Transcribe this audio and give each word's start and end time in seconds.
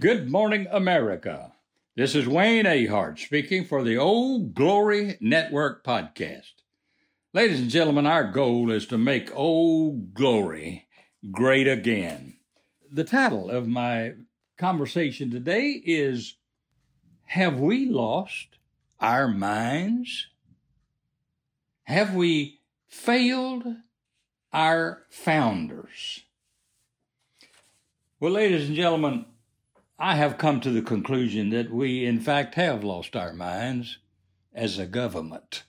Good 0.00 0.30
morning, 0.30 0.66
America. 0.70 1.52
This 1.94 2.14
is 2.14 2.26
Wayne 2.26 2.64
Ahart 2.64 3.18
speaking 3.18 3.66
for 3.66 3.84
the 3.84 3.98
Old 3.98 4.54
Glory 4.54 5.18
Network 5.20 5.84
podcast. 5.84 6.62
Ladies 7.34 7.60
and 7.60 7.68
gentlemen, 7.68 8.06
our 8.06 8.24
goal 8.24 8.70
is 8.70 8.86
to 8.86 8.96
make 8.96 9.30
Old 9.36 10.14
Glory 10.14 10.86
great 11.30 11.68
again. 11.68 12.38
The 12.90 13.04
title 13.04 13.50
of 13.50 13.68
my 13.68 14.14
conversation 14.56 15.30
today 15.30 15.82
is 15.84 16.36
Have 17.26 17.60
we 17.60 17.84
lost 17.84 18.56
our 19.00 19.28
minds? 19.28 20.28
Have 21.82 22.14
we 22.14 22.60
failed 22.88 23.66
our 24.50 25.02
founders? 25.10 26.22
Well, 28.18 28.32
ladies 28.32 28.66
and 28.66 28.76
gentlemen, 28.76 29.26
I 30.02 30.14
have 30.14 30.38
come 30.38 30.62
to 30.62 30.70
the 30.70 30.80
conclusion 30.80 31.50
that 31.50 31.70
we, 31.70 32.06
in 32.06 32.20
fact, 32.20 32.54
have 32.54 32.82
lost 32.82 33.14
our 33.14 33.34
minds 33.34 33.98
as 34.54 34.78
a 34.78 34.86
government. 34.86 35.64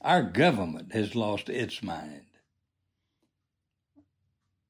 Our 0.00 0.22
government 0.22 0.94
has 0.94 1.14
lost 1.14 1.50
its 1.50 1.82
mind. 1.82 2.24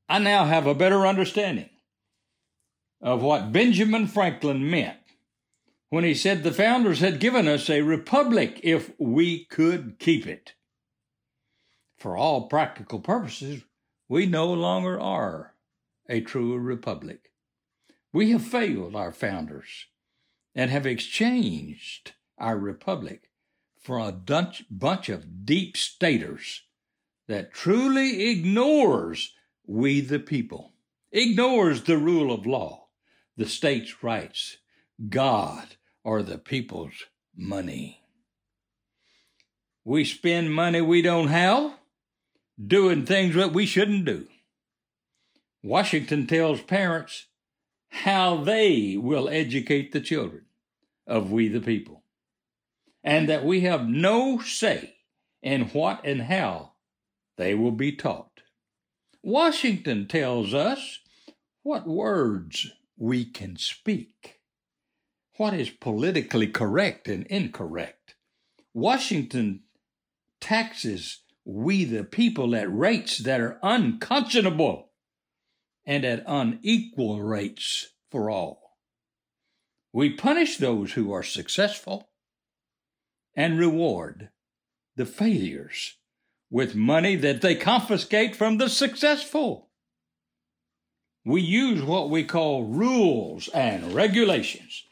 I 0.09 0.19
now 0.19 0.45
have 0.45 0.67
a 0.67 0.75
better 0.75 1.07
understanding 1.07 1.71
of 3.01 3.23
what 3.23 3.53
Benjamin 3.53 4.09
Franklin 4.09 4.69
meant 4.69 4.99
when 5.91 6.03
he 6.03 6.13
said 6.13 6.43
the 6.43 6.51
founders 6.51 6.99
had 6.99 7.21
given 7.21 7.47
us 7.47 7.71
a 7.71 7.83
republic 7.83 8.59
if 8.65 8.91
we 8.99 9.45
could 9.45 10.01
keep 10.01 10.27
it. 10.27 10.55
For 11.97 12.17
all 12.17 12.49
practical 12.49 12.99
purposes, 12.99 13.63
we 14.09 14.27
no 14.27 14.53
longer 14.53 14.99
are 14.99 15.55
a 16.09 16.21
true 16.21 16.59
republic. 16.59 17.30
We 18.13 18.31
have 18.33 18.45
failed 18.45 18.97
our 18.97 19.13
founders 19.13 19.87
and 20.55 20.71
have 20.71 20.87
exchanged 20.87 22.13
our 22.39 22.59
republic 22.59 23.31
for 23.79 23.99
a 23.99 24.13
bunch 24.13 25.09
of 25.09 25.47
deep 25.47 25.77
staters 25.77 26.63
that 27.29 27.53
truly 27.53 28.31
ignores 28.31 29.33
we 29.67 30.01
the 30.01 30.19
people, 30.19 30.73
ignores 31.13 31.85
the 31.85 31.97
rule 31.97 32.33
of 32.33 32.47
law, 32.47 32.89
the 33.37 33.47
state's 33.47 34.03
rights, 34.03 34.57
God, 35.09 35.77
or 36.03 36.23
the 36.23 36.39
people's 36.39 37.05
money. 37.37 38.03
We 39.85 40.05
spend 40.05 40.53
money 40.53 40.81
we 40.81 41.01
don't 41.01 41.29
have 41.29 41.75
doing 42.63 43.07
things 43.07 43.35
that 43.37 43.53
we 43.53 43.65
shouldn't 43.65 44.05
do. 44.05 44.27
Washington 45.63 46.27
tells 46.27 46.61
parents 46.61 47.27
how 47.91 48.43
they 48.43 48.97
will 48.97 49.29
educate 49.29 49.93
the 49.93 50.01
children 50.01 50.47
of 51.07 51.31
we 51.31 51.49
the 51.49 51.61
people, 51.61 52.03
and 53.05 53.29
that 53.29 53.45
we 53.45 53.61
have 53.61 53.87
no 53.87 54.39
say 54.39 54.95
in 55.43 55.63
what 55.69 56.01
and 56.05 56.23
how 56.23 56.73
they 57.37 57.55
will 57.55 57.73
be 57.73 57.93
taught. 57.93 58.41
Washington 59.23 60.07
tells 60.07 60.55
us 60.55 61.01
what 61.63 61.87
words 61.87 62.71
we 62.97 63.25
can 63.25 63.57
speak, 63.57 64.41
what 65.37 65.53
is 65.53 65.71
politically 65.71 66.47
correct 66.47 67.09
and 67.09 67.27
incorrect. 67.27 68.15
Washington 68.73 69.63
taxes 70.41 71.23
we 71.45 71.85
the 71.85 72.05
people 72.05 72.55
at 72.55 72.73
rates 72.73 73.19
that 73.19 73.41
are 73.41 73.59
unconscionable 73.63 74.90
and 75.85 76.05
at 76.05 76.25
unequal 76.27 77.23
rates 77.23 77.89
for 78.11 78.31
all. 78.31 78.77
We 79.93 80.11
punish 80.11 80.57
those 80.57 80.93
who 80.93 81.13
are 81.13 81.23
successful 81.23 82.11
and 83.35 83.59
reward 83.59 84.31
the 84.97 85.07
failures 85.07 85.97
with 86.51 86.75
money 86.75 87.17
that 87.17 87.43
they 87.43 87.55
confiscate 87.55 88.37
from 88.37 88.59
the 88.59 88.69
successful. 88.69 89.71
We 91.25 91.43
use 91.43 91.83
what 91.83 92.11
we 92.11 92.25
call 92.25 92.65
rules 92.65 93.49
and 93.49 93.95
regulations 93.95 94.85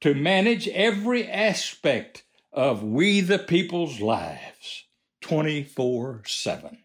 to 0.00 0.14
manage 0.14 0.68
every 0.68 1.28
aspect 1.28 2.24
of 2.52 2.82
we 2.82 3.20
the 3.20 3.38
people's 3.38 4.00
lives 4.00 4.84
24 5.20 6.22
7 6.26 6.78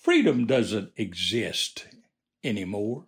freedom 0.00 0.46
doesn't 0.46 0.92
exist 0.96 1.86
anymore. 2.42 3.06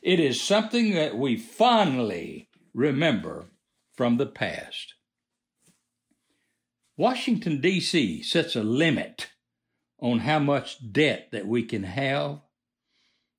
It 0.00 0.20
is 0.20 0.40
something 0.40 0.94
that 0.94 1.18
we 1.18 1.36
fondly 1.36 2.48
remember 2.72 3.46
from 3.94 4.16
the 4.16 4.26
past. 4.26 4.94
Washington, 6.96 7.60
D.C. 7.60 8.22
sets 8.22 8.56
a 8.56 8.62
limit 8.62 9.30
on 10.00 10.20
how 10.20 10.38
much 10.38 10.92
debt 10.92 11.28
that 11.32 11.46
we 11.46 11.62
can 11.64 11.82
have. 11.82 12.40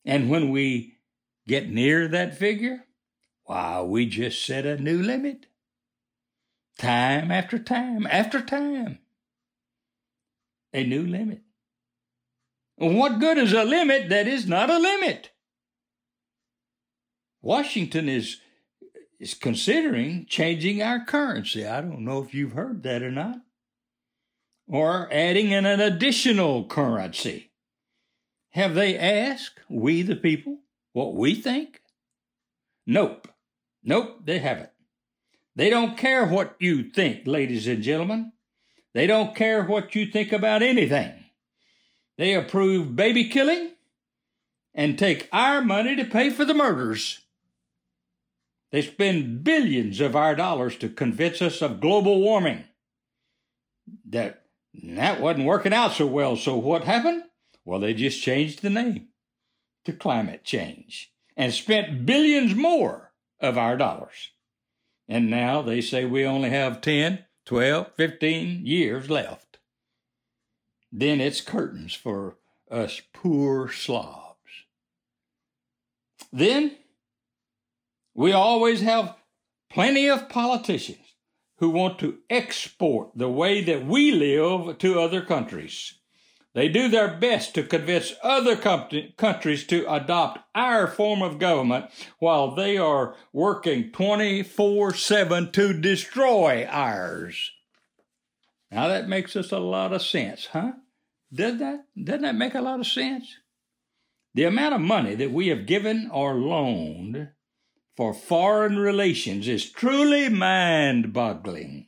And 0.06 0.30
when 0.30 0.50
we 0.50 0.98
get 1.48 1.70
near 1.70 2.08
that 2.08 2.38
figure, 2.38 2.86
why, 3.44 3.82
we 3.82 4.06
just 4.06 4.46
set 4.46 4.66
a 4.66 4.78
new 4.78 5.02
limit. 5.02 5.46
Time 6.78 7.32
after 7.32 7.58
time 7.60 8.08
after 8.08 8.42
time. 8.42 9.00
A 10.74 10.84
new 10.84 11.06
limit. 11.06 11.42
What 12.80 13.20
good 13.20 13.38
is 13.38 13.52
a 13.52 13.66
limit 13.66 14.08
that 14.08 14.26
is 14.26 14.48
not 14.48 14.70
a 14.70 14.80
limit? 14.80 15.32
Washington 17.42 18.08
is 18.08 18.38
is 19.20 19.34
considering 19.34 20.26
changing 20.30 20.82
our 20.82 21.04
currency. 21.04 21.66
I 21.66 21.82
don't 21.82 22.06
know 22.06 22.24
if 22.24 22.34
you've 22.34 22.54
heard 22.54 22.84
that 22.84 23.04
or 23.04 23.12
not. 23.12 23.36
Or 24.66 25.10
adding 25.12 25.52
in 25.52 25.66
an 25.66 25.82
additional 25.82 26.66
currency. 26.68 27.52
Have 28.52 28.76
they 28.76 28.98
asked 28.98 29.60
we 29.70 30.02
the 30.02 30.16
people 30.16 30.60
what 30.94 31.16
we 31.16 31.36
think? 31.36 31.82
Nope. 32.88 33.28
Nope, 33.84 34.22
they 34.24 34.40
haven't. 34.40 34.70
They 35.54 35.70
don't 35.70 35.98
care 35.98 36.26
what 36.26 36.56
you 36.60 36.90
think, 36.90 37.28
ladies 37.28 37.68
and 37.68 37.84
gentlemen. 37.84 38.32
They 38.94 39.06
don't 39.06 39.36
care 39.36 39.66
what 39.66 39.96
you 39.96 40.06
think 40.06 40.32
about 40.32 40.62
anything. 40.62 41.26
They 42.20 42.34
approve 42.34 42.98
baby 42.98 43.30
killing 43.30 43.72
and 44.74 45.00
take 45.00 45.30
our 45.32 45.62
money 45.62 45.96
to 45.96 46.04
pay 46.04 46.30
for 46.30 46.44
the 46.44 46.54
murders. 46.54 47.22
They 48.74 48.82
spend 48.82 49.46
billions 49.46 50.02
of 50.02 50.18
our 50.18 50.36
dollars 50.36 50.76
to 50.80 50.90
convince 50.90 51.42
us 51.42 51.62
of 51.62 51.80
global 51.80 52.20
warming. 52.20 52.66
That 54.10 54.44
that 54.74 55.22
wasn't 55.22 55.46
working 55.46 55.72
out 55.72 55.94
so 55.94 56.08
well, 56.08 56.36
so 56.36 56.58
what 56.58 56.84
happened? 56.84 57.24
Well, 57.64 57.80
they 57.80 57.94
just 57.94 58.22
changed 58.22 58.64
the 58.64 58.70
name 58.70 59.08
to 59.86 59.94
climate 59.94 60.44
change 60.44 61.14
and 61.38 61.54
spent 61.54 62.06
billions 62.06 62.54
more 62.54 63.14
of 63.40 63.58
our 63.58 63.78
dollars. 63.78 64.32
And 65.08 65.30
now 65.30 65.62
they 65.62 65.80
say 65.80 66.04
we 66.04 66.26
only 66.26 66.50
have 66.50 66.82
10, 66.82 67.24
12, 67.46 67.96
15 67.96 68.66
years 68.66 69.10
left 69.10 69.49
then 70.92 71.22
it's 71.22 71.42
curtains 71.42 71.94
for 71.94 72.38
us 72.70 73.02
poor 73.14 73.70
slobs. 73.70 74.36
Then 76.32 76.76
we 78.14 78.32
always 78.32 78.82
have 78.82 79.16
plenty 79.70 80.10
of 80.10 80.30
politicians 80.30 81.16
who 81.58 81.70
want 81.70 82.00
to 82.00 82.18
export 82.30 83.12
the 83.16 83.30
way 83.30 83.62
that 83.64 83.86
we 83.86 84.12
live 84.12 84.78
to 84.80 85.00
other 85.00 85.22
countries. 85.22 85.96
They 86.54 86.68
do 86.68 86.88
their 86.88 87.08
best 87.08 87.54
to 87.56 87.64
convince 87.64 88.14
other 88.24 88.56
countries 88.56 89.66
to 89.68 89.94
adopt 89.94 90.40
our 90.56 90.88
form 90.88 91.22
of 91.22 91.38
government 91.38 91.86
while 92.18 92.56
they 92.56 92.78
are 92.78 93.16
working 93.32 93.92
24 93.92 94.94
7 94.96 95.52
to 95.52 95.80
destroy 95.80 96.68
ours. 96.70 97.52
Now 98.72 98.88
that 98.88 99.10
makes 99.10 99.36
us 99.36 99.52
a 99.52 99.60
lot 99.60 99.94
of 99.94 100.02
sense, 100.02 100.48
huh? 100.48 100.74
Does 101.34 101.60
that 101.60 101.86
doesn't 102.02 102.22
that 102.22 102.36
make 102.36 102.56
a 102.56 102.62
lot 102.62 102.80
of 102.80 102.88
sense? 102.88 103.36
The 104.34 104.44
amount 104.44 104.76
of 104.76 104.82
money 104.82 105.16
that 105.16 105.32
we 105.32 105.48
have 105.48 105.66
given 105.66 106.10
or 106.14 106.36
loaned 106.36 107.30
for 107.98 108.14
foreign 108.14 108.78
relations 108.78 109.48
is 109.48 109.70
truly 109.70 110.30
mind-boggling. 110.30 111.88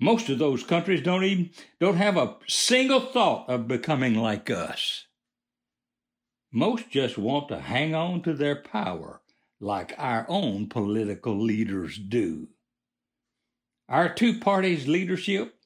Most 0.00 0.28
of 0.28 0.38
those 0.38 0.64
countries 0.64 1.02
don't 1.02 1.24
even 1.24 1.50
don't 1.80 1.96
have 1.96 2.16
a 2.16 2.36
single 2.48 3.00
thought 3.00 3.48
of 3.48 3.68
becoming 3.68 4.14
like 4.14 4.50
us. 4.50 5.06
Most 6.52 6.90
just 6.90 7.16
want 7.16 7.48
to 7.48 7.60
hang 7.60 7.94
on 7.94 8.22
to 8.22 8.34
their 8.34 8.56
power 8.56 9.22
like 9.60 9.94
our 9.98 10.26
own 10.28 10.68
political 10.68 11.40
leaders 11.40 11.96
do. 11.96 12.48
Our 13.88 14.12
two 14.12 14.38
parties' 14.40 14.88
leadership 14.88 15.56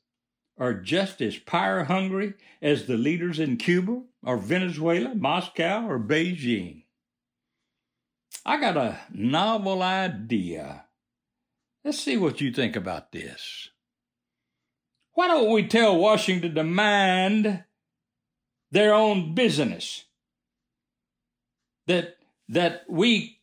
are 0.59 0.75
just 0.75 1.21
as 1.21 1.37
power 1.37 1.85
hungry 1.85 2.35
as 2.61 2.87
the 2.87 2.97
leaders 2.97 3.39
in 3.39 3.57
Cuba 3.57 4.03
or 4.25 4.37
Venezuela, 4.37 5.15
Moscow 5.15 5.87
or 5.87 6.01
Beijing. 6.01 6.83
I 8.45 8.61
got 8.61 8.77
a 8.77 8.99
novel 9.13 9.83
idea. 9.83 10.85
Let's 11.85 12.01
see 12.01 12.17
what 12.17 12.41
you 12.41 12.53
think 12.53 12.77
about 12.77 13.13
this. 13.13 13.71
Why 15.13 15.29
don't 15.29 15.53
we 15.53 15.67
tell 15.67 15.97
Washington 15.97 16.55
to 16.55 16.65
mind 16.65 17.65
their 18.71 18.95
own 18.95 19.35
business? 19.35 20.05
That 21.87 22.17
that 22.49 22.85
we 22.89 23.41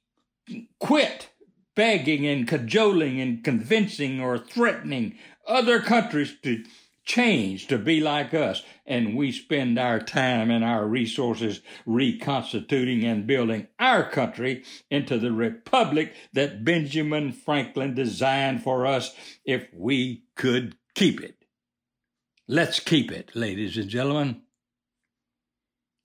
quit 0.79 1.29
begging 1.75 2.25
and 2.25 2.47
cajoling 2.47 3.19
and 3.19 3.43
convincing 3.43 4.19
or 4.19 4.37
threatening 4.37 5.17
other 5.47 5.79
countries 5.81 6.35
to 6.43 6.63
change 7.05 7.67
to 7.67 7.77
be 7.77 8.01
like 8.01 8.33
us, 8.33 8.63
and 8.85 9.15
we 9.15 9.31
spend 9.31 9.77
our 9.77 9.99
time 9.99 10.49
and 10.49 10.63
our 10.63 10.87
resources 10.87 11.61
reconstituting 11.85 13.03
and 13.03 13.27
building 13.27 13.67
our 13.79 14.09
country 14.09 14.63
into 14.89 15.19
the 15.19 15.31
republic 15.31 16.13
that 16.33 16.65
Benjamin 16.65 17.31
Franklin 17.31 17.93
designed 17.93 18.63
for 18.63 18.87
us 18.87 19.13
if 19.45 19.67
we 19.73 20.23
could 20.35 20.75
keep 20.95 21.21
it. 21.21 21.35
Let's 22.47 22.79
keep 22.79 23.11
it, 23.11 23.35
ladies 23.35 23.77
and 23.77 23.89
gentlemen. 23.89 24.41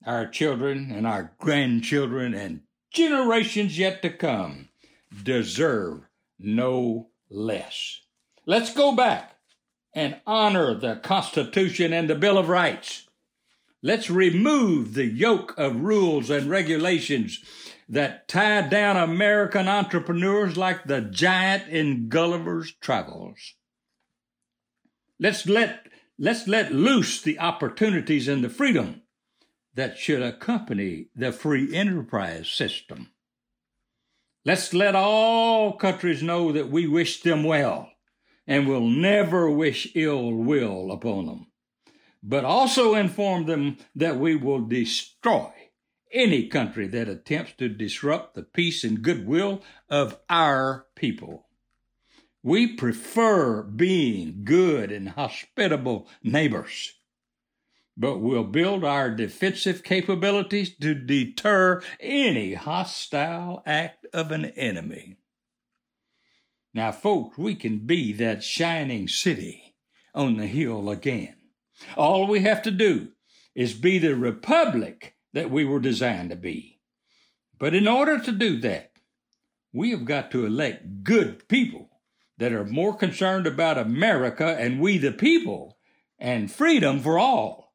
Our 0.06 0.26
children 0.26 0.90
and 0.90 1.06
our 1.06 1.34
grandchildren 1.38 2.34
and 2.34 2.62
generations 2.92 3.78
yet 3.78 4.00
to 4.02 4.10
come 4.10 4.69
deserve 5.22 6.02
no 6.38 7.08
less. 7.28 8.00
Let's 8.46 8.72
go 8.72 8.94
back 8.94 9.36
and 9.94 10.20
honor 10.26 10.74
the 10.74 10.96
Constitution 10.96 11.92
and 11.92 12.08
the 12.08 12.14
Bill 12.14 12.38
of 12.38 12.48
Rights. 12.48 13.08
Let's 13.82 14.10
remove 14.10 14.94
the 14.94 15.06
yoke 15.06 15.54
of 15.58 15.80
rules 15.80 16.30
and 16.30 16.50
regulations 16.50 17.42
that 17.88 18.28
tie 18.28 18.68
down 18.68 18.96
American 18.96 19.68
entrepreneurs 19.68 20.56
like 20.56 20.84
the 20.84 21.00
giant 21.00 21.68
in 21.68 22.08
Gulliver's 22.08 22.72
Travels. 22.80 23.54
Let's 25.18 25.46
let, 25.46 25.88
let's 26.18 26.46
let 26.46 26.72
loose 26.72 27.20
the 27.20 27.38
opportunities 27.38 28.28
and 28.28 28.44
the 28.44 28.48
freedom 28.48 29.02
that 29.74 29.98
should 29.98 30.22
accompany 30.22 31.08
the 31.16 31.32
free 31.32 31.74
enterprise 31.74 32.48
system. 32.48 33.10
Let's 34.44 34.72
let 34.72 34.94
all 34.94 35.74
countries 35.74 36.22
know 36.22 36.50
that 36.52 36.70
we 36.70 36.86
wish 36.86 37.20
them 37.20 37.44
well 37.44 37.92
and 38.46 38.66
will 38.66 38.88
never 38.88 39.50
wish 39.50 39.92
ill 39.94 40.32
will 40.32 40.90
upon 40.90 41.26
them, 41.26 41.46
but 42.22 42.44
also 42.44 42.94
inform 42.94 43.44
them 43.44 43.76
that 43.94 44.18
we 44.18 44.36
will 44.36 44.62
destroy 44.62 45.52
any 46.12 46.48
country 46.48 46.86
that 46.88 47.08
attempts 47.08 47.52
to 47.58 47.68
disrupt 47.68 48.34
the 48.34 48.42
peace 48.42 48.82
and 48.82 49.02
goodwill 49.02 49.62
of 49.90 50.18
our 50.30 50.86
people. 50.96 51.46
We 52.42 52.76
prefer 52.76 53.62
being 53.62 54.40
good 54.44 54.90
and 54.90 55.10
hospitable 55.10 56.08
neighbors 56.22 56.94
but 58.00 58.16
we'll 58.16 58.44
build 58.44 58.82
our 58.82 59.10
defensive 59.10 59.84
capabilities 59.84 60.74
to 60.74 60.94
deter 60.94 61.82
any 62.00 62.54
hostile 62.54 63.62
act 63.66 64.06
of 64.14 64.32
an 64.32 64.46
enemy. 64.56 65.18
Now, 66.72 66.92
folks, 66.92 67.36
we 67.36 67.54
can 67.54 67.80
be 67.80 68.14
that 68.14 68.42
shining 68.42 69.06
city 69.06 69.74
on 70.14 70.38
the 70.38 70.46
hill 70.46 70.88
again. 70.88 71.36
All 71.94 72.26
we 72.26 72.40
have 72.40 72.62
to 72.62 72.70
do 72.70 73.08
is 73.54 73.74
be 73.74 73.98
the 73.98 74.16
republic 74.16 75.14
that 75.34 75.50
we 75.50 75.66
were 75.66 75.80
designed 75.80 76.30
to 76.30 76.36
be. 76.36 76.80
But 77.58 77.74
in 77.74 77.86
order 77.86 78.18
to 78.18 78.32
do 78.32 78.58
that, 78.60 78.92
we 79.74 79.90
have 79.90 80.06
got 80.06 80.30
to 80.30 80.46
elect 80.46 81.04
good 81.04 81.46
people 81.48 81.90
that 82.38 82.52
are 82.52 82.64
more 82.64 82.96
concerned 82.96 83.46
about 83.46 83.76
America 83.76 84.56
and 84.58 84.80
we 84.80 84.96
the 84.96 85.12
people 85.12 85.76
and 86.18 86.50
freedom 86.50 87.00
for 87.00 87.18
all 87.18 87.69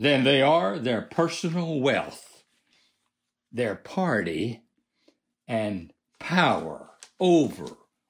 than 0.00 0.24
they 0.24 0.40
are 0.40 0.78
their 0.78 1.02
personal 1.02 1.78
wealth, 1.78 2.42
their 3.52 3.74
party, 3.74 4.62
and 5.46 5.92
power 6.18 6.88
over 7.20 7.66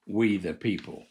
we 0.07 0.37
the 0.37 0.55
people. 0.55 1.05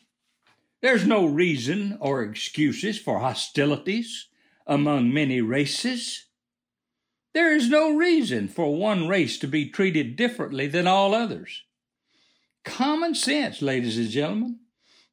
There's 0.82 1.06
no 1.06 1.26
reason 1.26 1.98
or 2.00 2.24
excuses 2.24 2.98
for 2.98 3.20
hostilities 3.20 4.30
among 4.66 5.14
many 5.14 5.42
races. 5.42 6.28
There 7.34 7.54
is 7.54 7.68
no 7.68 7.94
reason 7.94 8.48
for 8.48 8.74
one 8.74 9.10
race 9.10 9.38
to 9.40 9.48
be 9.48 9.70
treated 9.70 10.16
differently 10.16 10.68
than 10.68 10.88
all 10.88 11.14
others. 11.14 11.64
Common 12.64 13.16
sense, 13.16 13.62
ladies 13.62 13.98
and 13.98 14.10
gentlemen, 14.10 14.60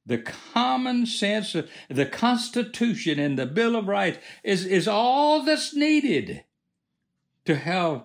the 0.06 0.18
common 0.18 1.04
sense 1.04 1.56
the 1.88 2.06
Constitution 2.06 3.18
and 3.18 3.38
the 3.38 3.46
Bill 3.46 3.74
of 3.74 3.88
Rights 3.88 4.18
is, 4.44 4.64
is 4.64 4.86
all 4.86 5.42
that's 5.42 5.74
needed 5.74 6.44
to 7.44 7.56
have 7.56 8.02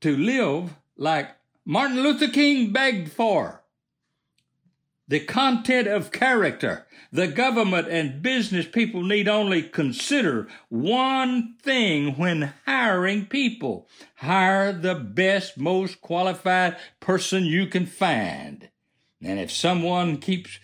to 0.00 0.16
live 0.16 0.74
like 0.96 1.30
Martin 1.64 2.02
Luther 2.02 2.28
King 2.28 2.72
begged 2.72 3.10
for. 3.10 3.62
The 5.08 5.20
content 5.20 5.88
of 5.88 6.12
character. 6.12 6.86
The 7.12 7.28
government 7.28 7.88
and 7.88 8.22
business 8.22 8.66
people 8.66 9.02
need 9.02 9.28
only 9.28 9.62
consider 9.62 10.48
one 10.70 11.56
thing 11.62 12.16
when 12.16 12.54
hiring 12.64 13.26
people. 13.26 13.86
Hire 14.16 14.72
the 14.72 14.94
best, 14.94 15.58
most 15.58 16.00
qualified 16.00 16.76
person 17.00 17.44
you 17.44 17.66
can 17.66 17.84
find. 17.84 18.70
And 19.20 19.38
if 19.38 19.52
someone 19.52 20.16
keeps 20.16 20.58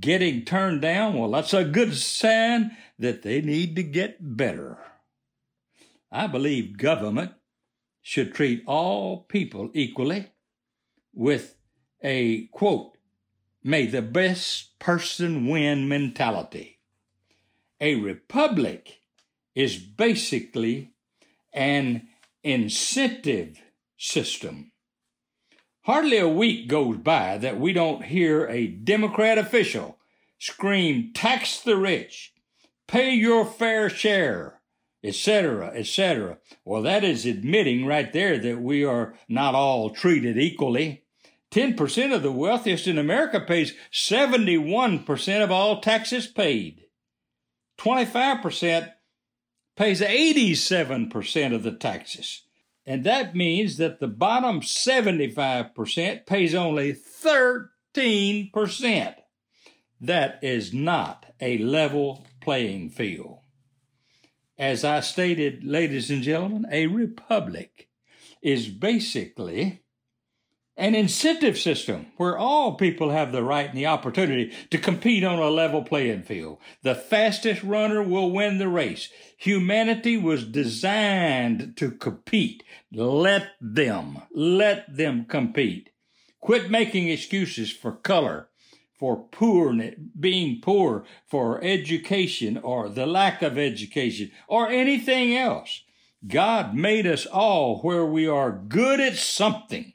getting 0.00 0.44
turned 0.44 0.82
down, 0.82 1.16
well, 1.18 1.30
that's 1.30 1.54
a 1.54 1.64
good 1.64 1.94
sign 1.94 2.76
that 2.98 3.22
they 3.22 3.40
need 3.40 3.76
to 3.76 3.82
get 3.82 4.36
better. 4.36 4.78
I 6.10 6.26
believe 6.26 6.78
government 6.78 7.32
should 8.02 8.34
treat 8.34 8.62
all 8.66 9.24
people 9.24 9.70
equally 9.74 10.28
with 11.12 11.56
a 12.02 12.46
quote, 12.46 12.96
may 13.62 13.86
the 13.86 14.02
best 14.02 14.78
person 14.78 15.46
win 15.46 15.88
mentality. 15.88 16.80
A 17.80 17.96
republic 17.96 19.00
is 19.54 19.76
basically 19.76 20.92
an 21.52 22.08
incentive 22.42 23.60
system 23.96 24.72
Hardly 25.88 26.18
a 26.18 26.28
week 26.28 26.68
goes 26.68 26.98
by 26.98 27.38
that 27.38 27.58
we 27.58 27.72
don't 27.72 28.04
hear 28.04 28.46
a 28.46 28.66
Democrat 28.66 29.38
official 29.38 29.96
scream, 30.38 31.12
tax 31.14 31.60
the 31.62 31.78
rich, 31.78 32.34
pay 32.86 33.14
your 33.14 33.46
fair 33.46 33.88
share, 33.88 34.60
etc., 35.02 35.68
etc. 35.68 36.40
Well, 36.62 36.82
that 36.82 37.04
is 37.04 37.24
admitting 37.24 37.86
right 37.86 38.12
there 38.12 38.38
that 38.38 38.60
we 38.60 38.84
are 38.84 39.14
not 39.30 39.54
all 39.54 39.88
treated 39.88 40.36
equally. 40.36 41.04
10% 41.52 42.14
of 42.14 42.22
the 42.22 42.32
wealthiest 42.32 42.86
in 42.86 42.98
America 42.98 43.40
pays 43.40 43.72
71% 43.90 45.42
of 45.42 45.50
all 45.50 45.80
taxes 45.80 46.26
paid. 46.26 46.82
25% 47.78 48.92
pays 49.74 50.02
87% 50.02 51.54
of 51.54 51.62
the 51.62 51.72
taxes. 51.72 52.42
And 52.88 53.04
that 53.04 53.36
means 53.36 53.76
that 53.76 54.00
the 54.00 54.08
bottom 54.08 54.62
75% 54.62 56.24
pays 56.24 56.54
only 56.54 56.94
13%. 56.94 59.14
That 60.00 60.38
is 60.40 60.72
not 60.72 61.26
a 61.38 61.58
level 61.58 62.24
playing 62.40 62.88
field. 62.88 63.40
As 64.56 64.84
I 64.84 65.00
stated, 65.00 65.64
ladies 65.64 66.10
and 66.10 66.22
gentlemen, 66.22 66.64
a 66.72 66.86
republic 66.86 67.90
is 68.40 68.68
basically 68.68 69.82
an 70.78 70.94
incentive 70.94 71.58
system 71.58 72.06
where 72.16 72.38
all 72.38 72.76
people 72.76 73.10
have 73.10 73.32
the 73.32 73.42
right 73.42 73.68
and 73.68 73.76
the 73.76 73.86
opportunity 73.86 74.52
to 74.70 74.78
compete 74.78 75.24
on 75.24 75.40
a 75.40 75.50
level 75.50 75.82
playing 75.82 76.22
field. 76.22 76.58
The 76.82 76.94
fastest 76.94 77.64
runner 77.64 78.00
will 78.00 78.30
win 78.30 78.58
the 78.58 78.68
race. 78.68 79.08
Humanity 79.36 80.16
was 80.16 80.44
designed 80.44 81.76
to 81.78 81.90
compete. 81.90 82.62
Let 82.92 83.48
them, 83.60 84.22
let 84.32 84.96
them 84.96 85.26
compete. 85.28 85.90
Quit 86.40 86.70
making 86.70 87.08
excuses 87.08 87.72
for 87.72 87.90
color, 87.90 88.48
for 88.96 89.24
poor, 89.32 89.76
being 90.18 90.60
poor, 90.60 91.04
for 91.26 91.62
education 91.62 92.56
or 92.56 92.88
the 92.88 93.06
lack 93.06 93.42
of 93.42 93.58
education 93.58 94.30
or 94.46 94.68
anything 94.68 95.36
else. 95.36 95.82
God 96.24 96.74
made 96.74 97.06
us 97.06 97.26
all 97.26 97.80
where 97.80 98.06
we 98.06 98.28
are 98.28 98.52
good 98.52 99.00
at 99.00 99.16
something 99.16 99.94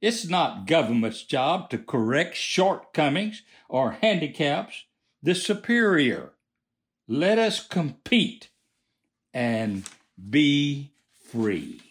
it's 0.00 0.28
not 0.28 0.66
government's 0.66 1.22
job 1.22 1.70
to 1.70 1.78
correct 1.78 2.36
shortcomings 2.36 3.42
or 3.68 3.92
handicaps 3.92 4.84
the 5.22 5.34
superior. 5.34 6.32
Let 7.06 7.38
us 7.38 7.66
compete 7.66 8.50
and 9.34 9.84
be 10.30 10.92
free. 11.30 11.82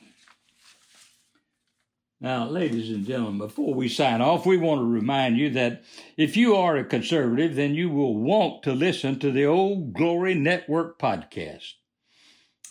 Now, 2.21 2.47
ladies 2.49 2.89
and 2.89 3.05
gentlemen, 3.05 3.37
before 3.37 3.73
we 3.73 3.87
sign 3.87 4.19
off, 4.19 4.45
we 4.45 4.57
want 4.57 4.81
to 4.81 4.85
remind 4.85 5.37
you 5.37 5.49
that 5.51 5.83
if 6.17 6.35
you 6.35 6.53
are 6.55 6.75
a 6.75 6.83
conservative, 6.83 7.55
then 7.55 7.75
you 7.75 7.89
will 7.89 8.17
want 8.17 8.61
to 8.63 8.73
listen 8.73 9.19
to 9.19 9.31
the 9.31 9.45
Old 9.45 9.93
Glory 9.93 10.35
Network 10.35 10.99
podcast. 10.99 11.75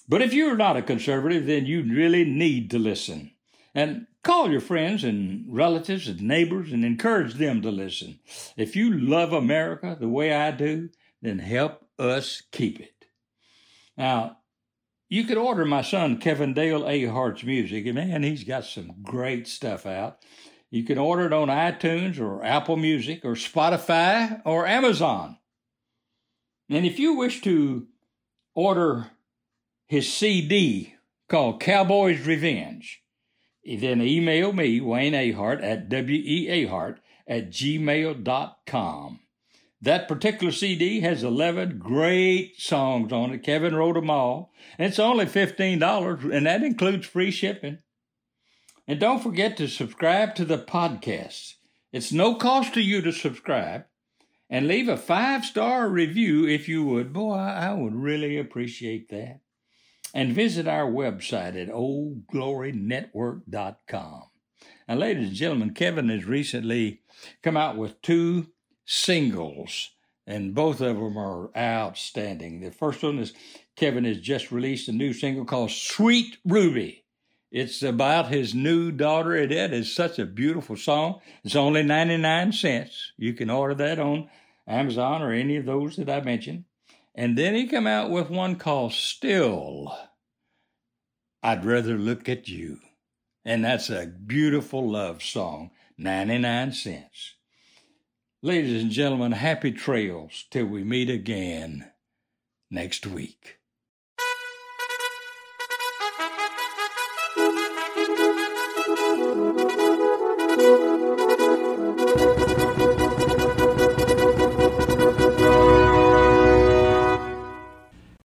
But 0.07 0.21
if 0.21 0.35
you're 0.35 0.57
not 0.57 0.77
a 0.77 0.83
conservative, 0.83 1.47
then 1.47 1.65
you 1.65 1.83
really 1.83 2.25
need 2.25 2.71
to 2.73 2.79
listen. 2.79 3.31
And 3.75 4.07
call 4.23 4.51
your 4.51 4.61
friends 4.61 5.05
and 5.05 5.45
relatives 5.49 6.09
and 6.09 6.21
neighbors 6.23 6.73
and 6.73 6.85
encourage 6.85 7.35
them 7.35 7.63
to 7.63 7.71
listen. 7.71 8.19
If 8.57 8.77
you 8.77 8.93
love 8.93 9.33
America 9.33 9.97
the 9.99 10.09
way 10.09 10.33
I 10.33 10.51
do, 10.51 10.91
then 11.23 11.39
help 11.39 11.87
us 11.99 12.43
keep 12.53 12.81
it. 12.81 13.07
Now, 13.97 14.39
you 15.09 15.25
could 15.25 15.39
order 15.39 15.65
my 15.65 15.83
son 15.83 16.19
Kevin 16.19 16.55
Dale 16.55 16.87
A. 16.87 17.07
Hart's 17.07 17.43
music, 17.43 17.87
and 17.87 17.95
man, 17.95 18.23
he's 18.23 18.45
got 18.45 18.65
some 18.65 19.03
great 19.03 19.49
stuff 19.49 19.87
out. 19.87 20.19
You 20.71 20.85
can 20.85 20.99
order 20.99 21.27
it 21.27 21.33
on 21.33 21.49
iTunes 21.49 22.21
or 22.21 22.45
Apple 22.45 22.77
Music 22.77 23.25
or 23.25 23.33
Spotify 23.33 24.43
or 24.45 24.67
Amazon. 24.67 25.39
And 26.69 26.85
if 26.85 26.99
you 26.99 27.15
wish 27.15 27.41
to 27.43 27.87
order 28.55 29.11
his 29.87 30.13
CD 30.13 30.95
called 31.29 31.61
Cowboy's 31.61 32.27
Revenge, 32.27 33.03
then 33.77 34.01
email 34.01 34.53
me, 34.53 34.81
Wayne 34.81 35.15
A. 35.15 35.33
Hart, 35.33 35.61
at 35.61 35.89
weahart 35.89 36.99
at 37.27 37.51
gmail.com. 37.51 39.21
That 39.81 40.09
particular 40.09 40.53
CD 40.53 41.01
has 41.01 41.23
11 41.23 41.79
great 41.79 42.61
songs 42.61 43.13
on 43.13 43.33
it. 43.33 43.45
Kevin 43.45 43.77
wrote 43.77 43.95
them 43.95 44.11
all. 44.11 44.53
And 44.77 44.89
it's 44.89 44.99
only 44.99 45.27
$15, 45.27 46.35
and 46.35 46.47
that 46.47 46.63
includes 46.63 47.07
free 47.07 47.31
shipping. 47.31 47.79
And 48.89 48.99
don't 48.99 49.23
forget 49.23 49.57
to 49.59 49.69
subscribe 49.69 50.35
to 50.37 50.45
the 50.45 50.59
podcast. 50.59 51.55
It's 51.93 52.13
no 52.13 52.35
cost 52.35 52.75
to 52.75 52.81
you 52.81 53.03
to 53.03 53.13
subscribe. 53.13 53.85
And 54.51 54.67
leave 54.67 54.89
a 54.89 54.97
five 54.97 55.45
star 55.45 55.89
review 55.89 56.47
if 56.47 56.69
you 56.69 56.83
would. 56.85 57.13
Boy, 57.13 57.35
I 57.35 57.75
would 57.75 57.95
really 57.95 58.39
appreciate 58.39 59.11
that. 59.11 59.41
And 60.15 60.33
visit 60.33 60.67
our 60.67 60.91
website 60.91 61.61
at 61.61 61.69
oldglorynetwork.com. 61.69 64.23
Now, 64.89 64.95
ladies 64.95 65.29
and 65.29 65.37
gentlemen, 65.37 65.75
Kevin 65.75 66.09
has 66.09 66.25
recently 66.25 67.03
come 67.43 67.59
out 67.59 67.77
with 67.77 68.01
two 68.01 68.47
singles, 68.87 69.91
and 70.27 70.55
both 70.55 70.81
of 70.81 70.97
them 70.97 71.19
are 71.19 71.51
outstanding. 71.57 72.61
The 72.61 72.71
first 72.71 73.03
one 73.03 73.19
is 73.19 73.35
Kevin 73.77 74.05
has 74.05 74.19
just 74.19 74.51
released 74.51 74.89
a 74.89 74.93
new 74.93 75.13
single 75.13 75.45
called 75.45 75.71
Sweet 75.71 76.39
Ruby. 76.45 77.05
It's 77.51 77.83
about 77.83 78.29
his 78.29 78.55
new 78.55 78.91
daughter. 78.91 79.35
It 79.35 79.53
is 79.53 79.95
such 79.95 80.19
a 80.19 80.27
beautiful 80.27 80.77
song. 80.77 81.21
It's 81.45 81.57
only 81.57 81.83
99 81.83 82.53
cents. 82.53 83.13
You 83.17 83.35
can 83.35 83.51
order 83.51 83.75
that 83.75 83.99
on 83.99 84.29
Amazon 84.67 85.23
or 85.23 85.33
any 85.33 85.57
of 85.57 85.67
those 85.67 85.97
that 85.97 86.11
I 86.11 86.21
mentioned. 86.21 86.65
And 87.19 87.37
then 87.37 87.57
he 87.57 87.67
come 87.67 87.89
out 87.89 88.11
with 88.11 88.31
one 88.31 88.55
called 88.55 88.93
Still. 88.93 89.93
I'd 91.43 91.65
rather 91.65 91.99
look 91.99 92.29
at 92.29 92.47
you. 92.47 92.79
And 93.45 93.65
that's 93.65 93.91
a 93.91 94.07
beautiful 94.07 94.89
love 94.89 95.21
song, 95.21 95.73
99 95.97 96.71
cents. 96.71 97.35
Ladies 98.41 98.81
and 98.81 98.93
gentlemen, 98.93 99.33
happy 99.33 99.73
trails 99.73 100.45
till 100.53 100.67
we 100.67 100.85
meet 100.85 101.11
again 101.11 101.91
next 102.71 103.05
week. 103.05 103.58